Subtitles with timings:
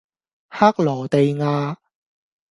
[0.49, 1.77] 克羅地亞